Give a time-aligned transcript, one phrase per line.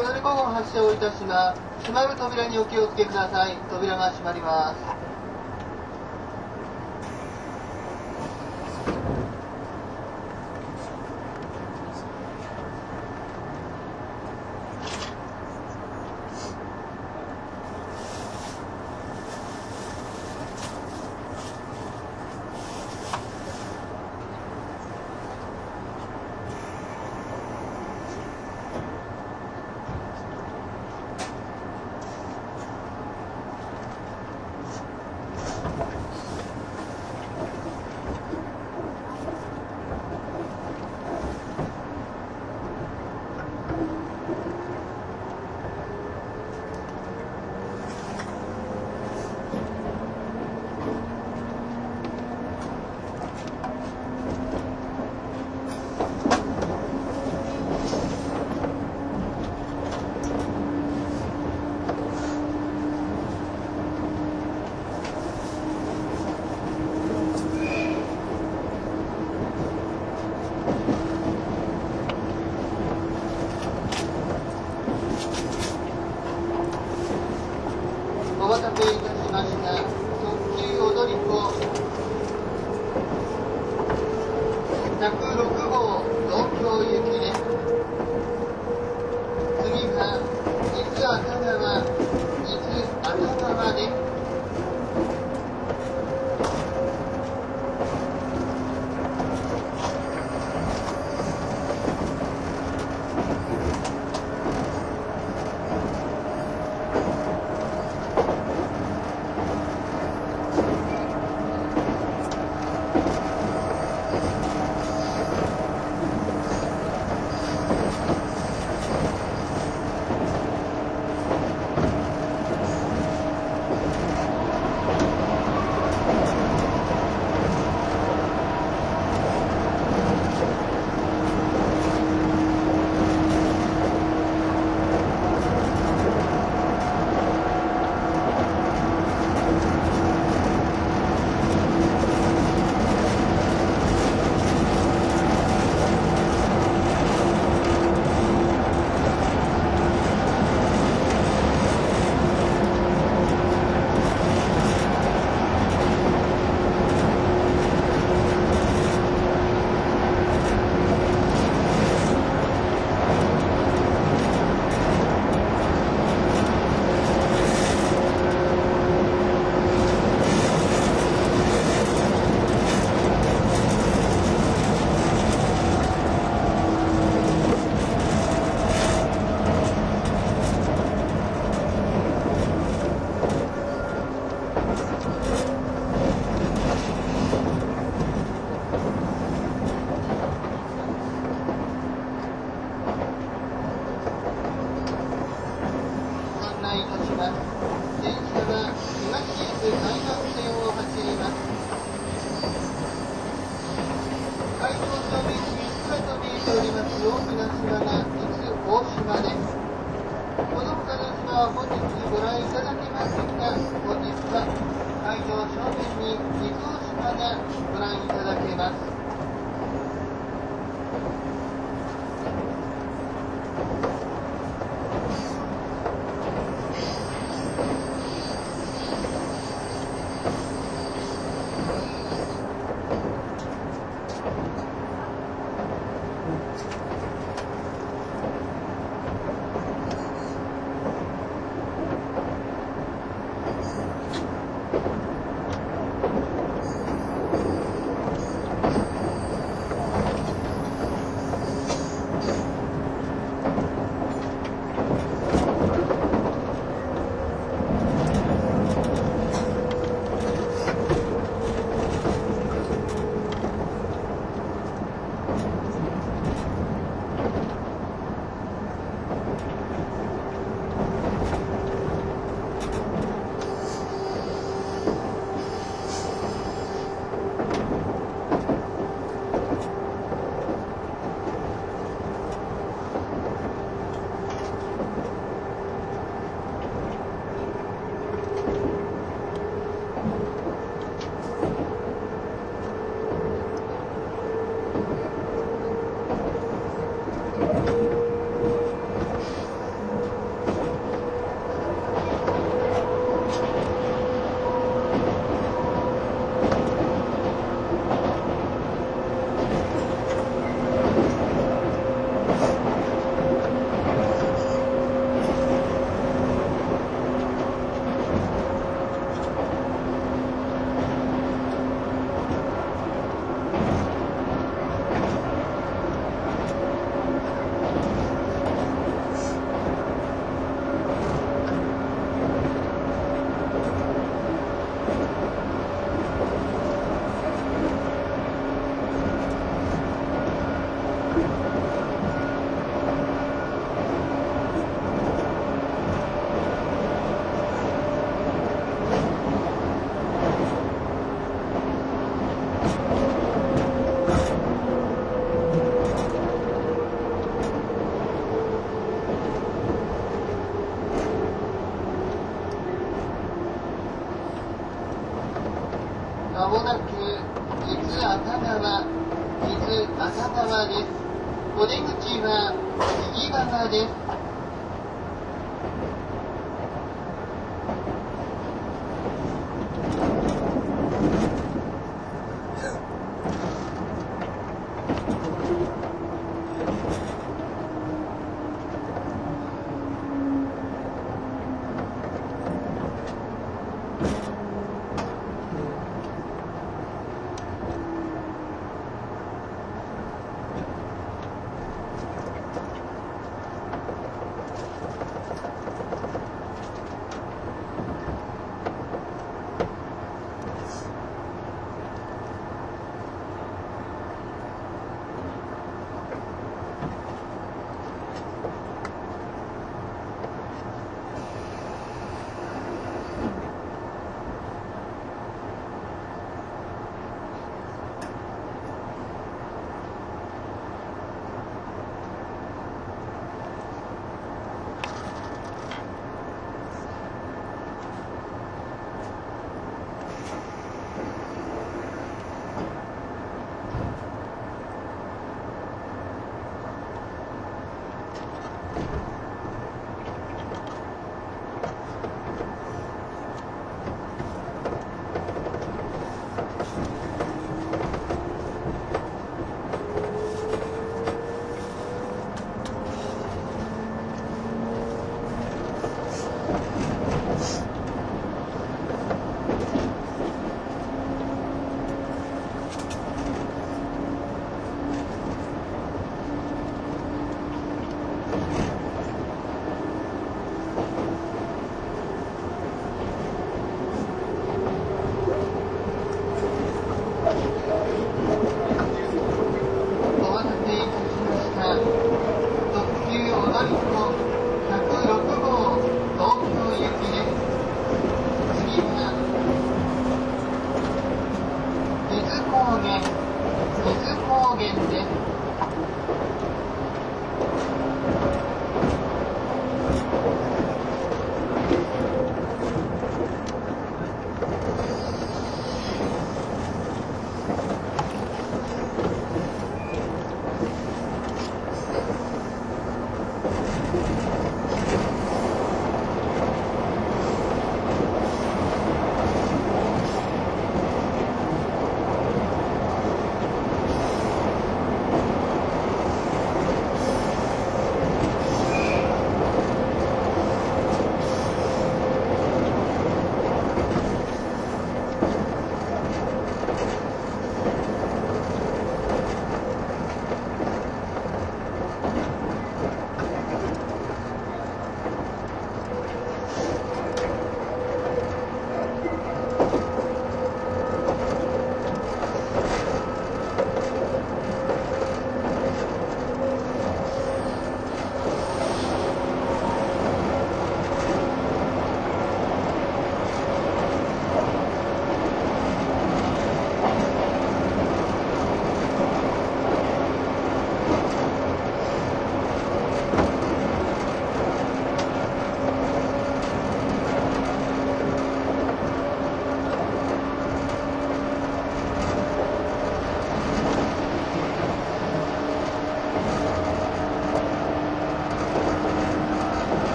[0.00, 1.60] お乗り号発車をいたします。
[1.80, 3.56] 閉まる扉にお気をつけください。
[3.68, 5.00] 扉が閉まります。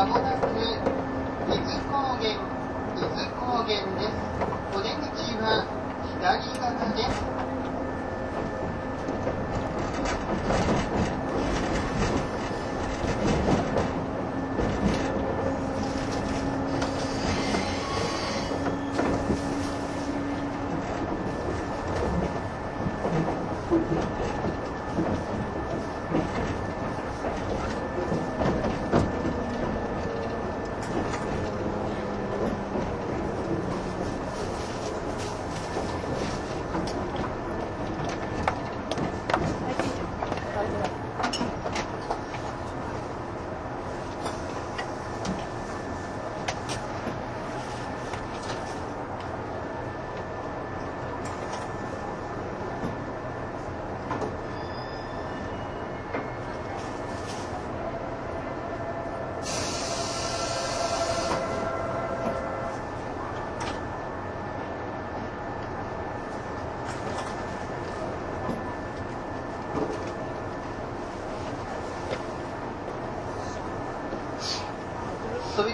[0.00, 0.49] Tá Obrigado.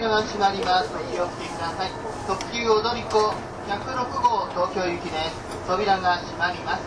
[0.09, 0.89] が閉まります。
[1.11, 1.91] 気をつけください。
[2.27, 3.17] 特急踊り子
[3.67, 5.67] 106号東京行きです。
[5.67, 6.86] 扉が閉まります。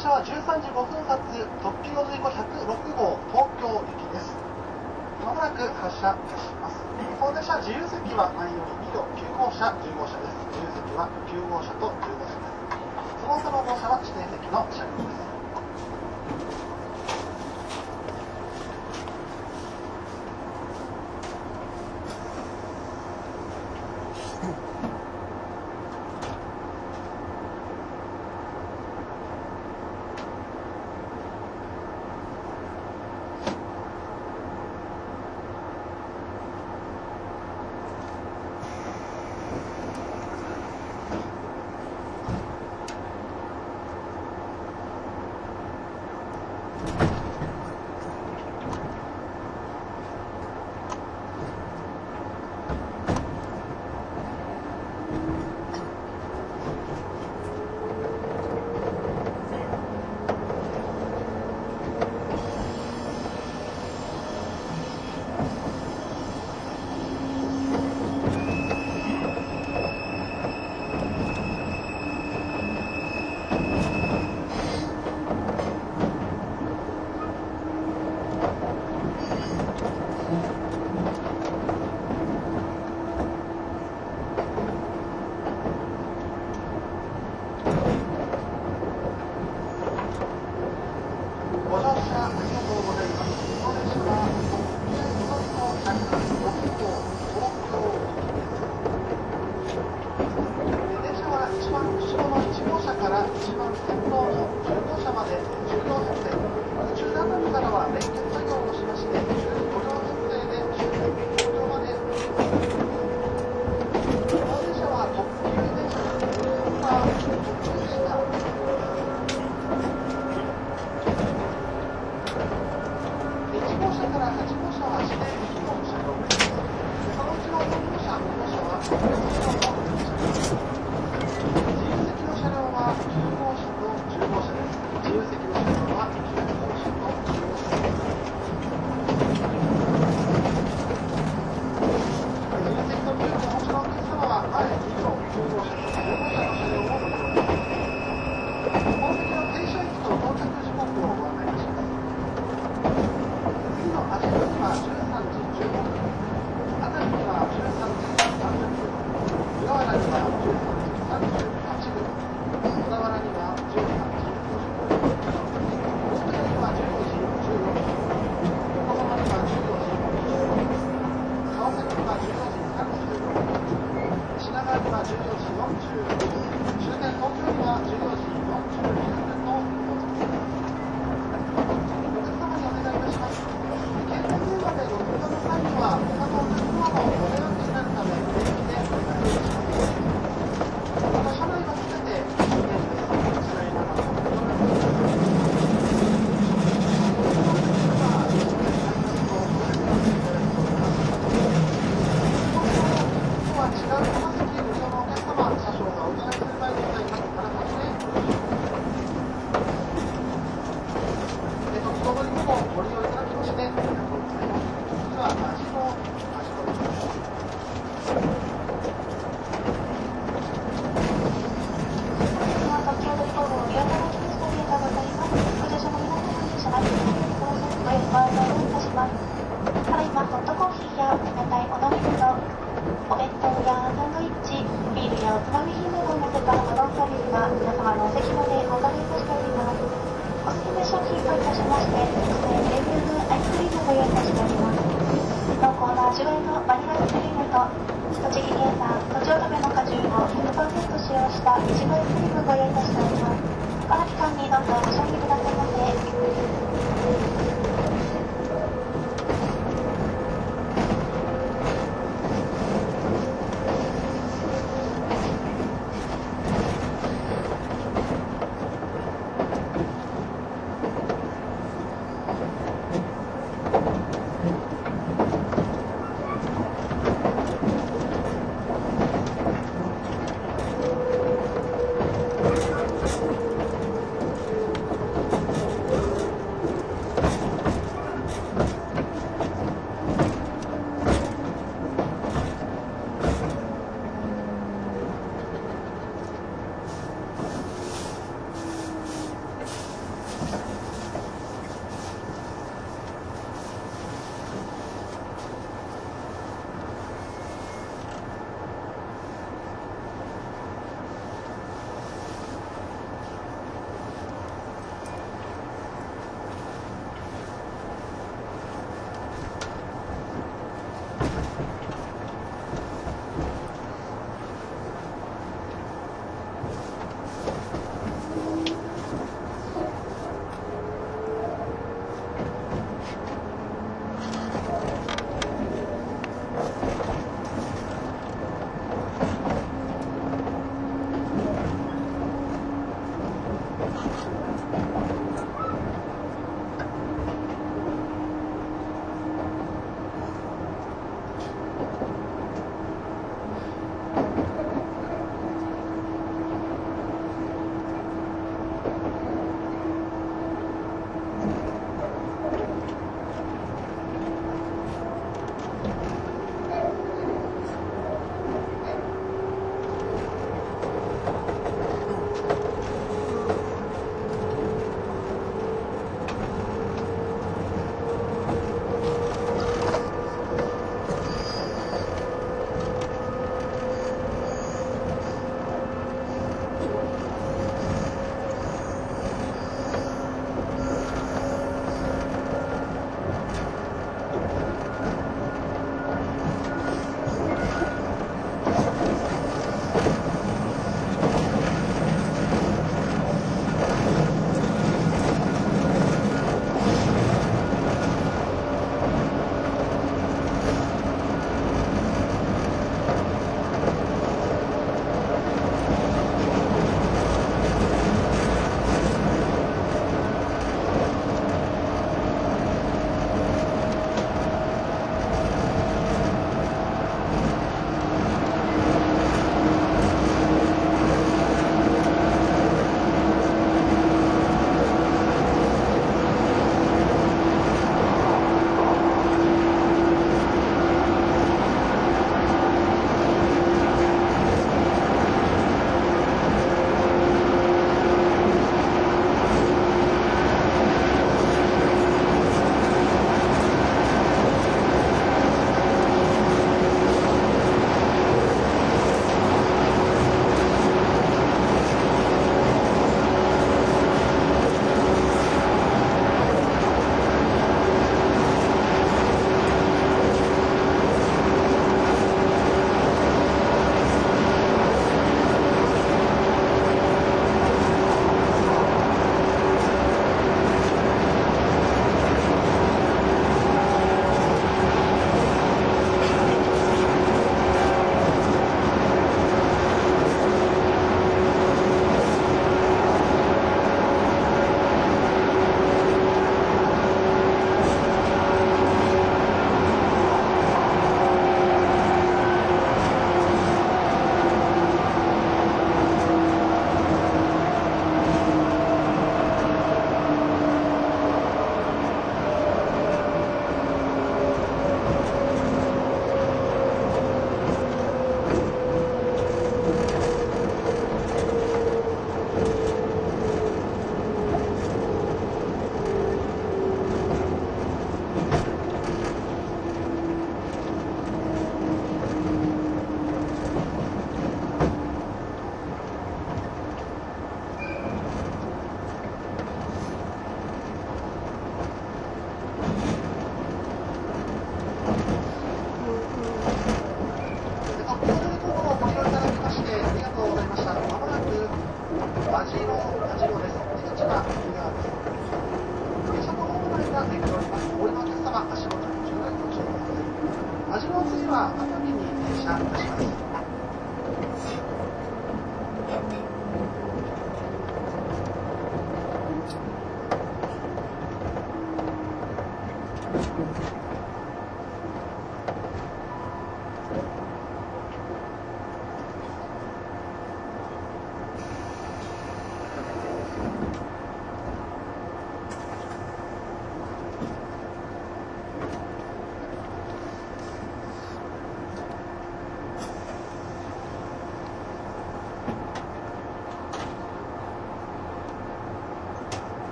[0.00, 0.89] 車は13時5分。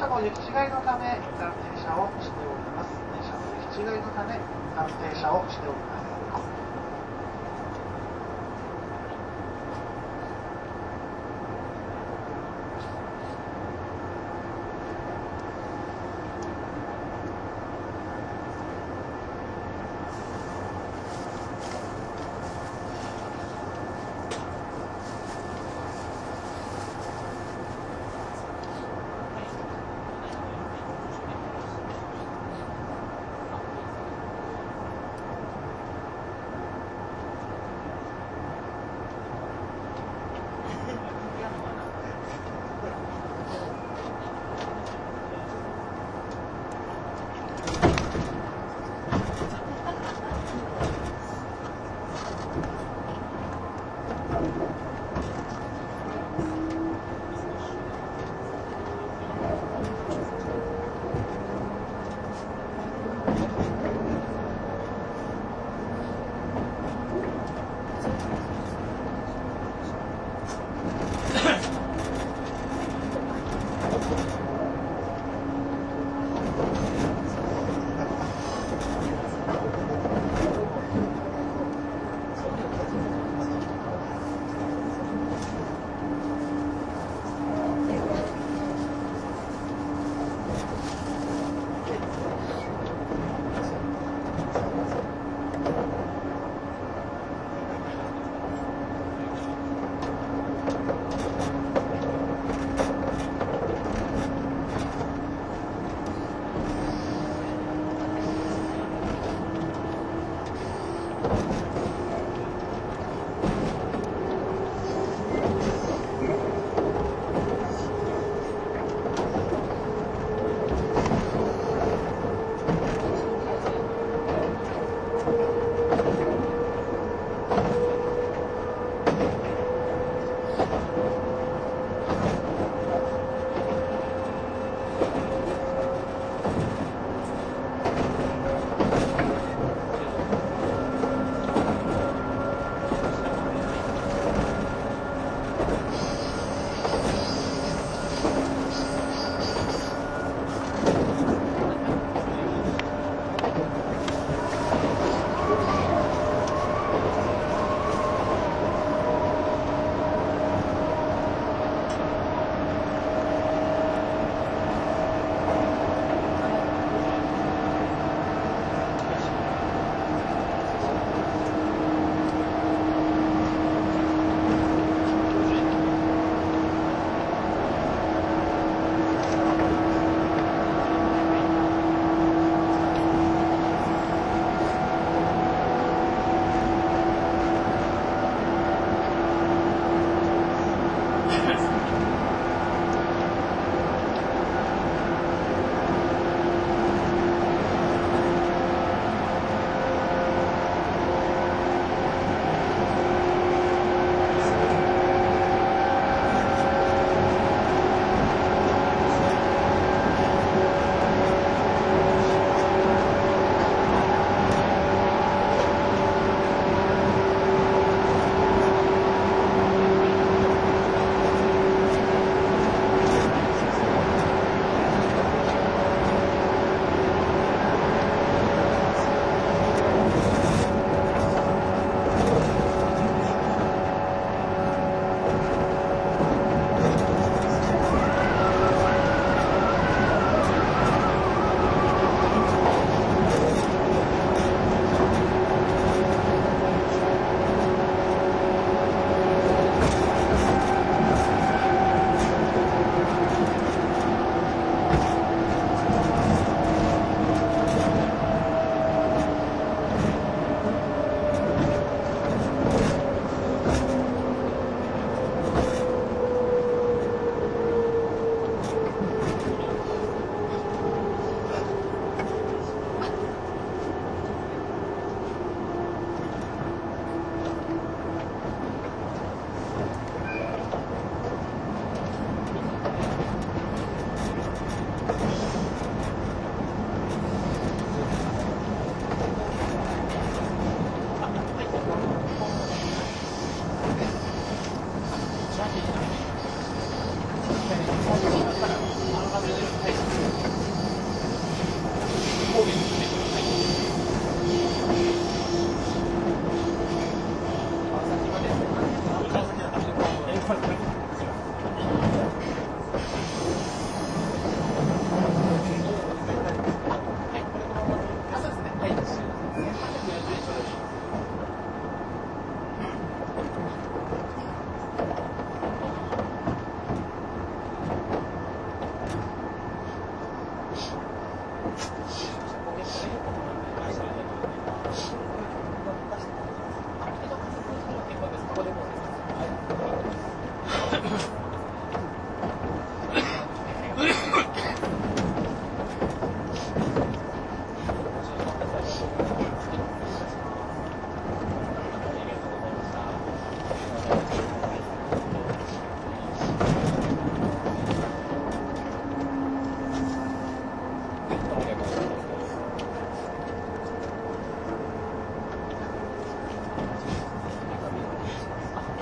[0.00, 0.39] ただいま